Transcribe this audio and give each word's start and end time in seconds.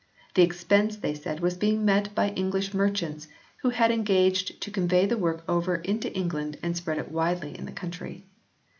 The 0.33 0.41
expense, 0.41 0.95
they 0.97 1.13
said, 1.13 1.41
was 1.41 1.55
being 1.57 1.85
met 1.85 2.15
by 2.15 2.29
English 2.31 2.73
merchants 2.73 3.27
who 3.57 3.69
had 3.69 3.91
engaged 3.91 4.59
to 4.61 4.71
con 4.71 4.87
vey 4.87 5.05
the 5.05 5.15
work 5.15 5.43
over 5.47 5.75
into 5.75 6.11
England 6.17 6.57
and 6.63 6.75
spread 6.75 6.97
it 6.97 7.11
widely 7.11 7.55
in 7.55 7.65
the 7.65 7.71
country. 7.71 8.25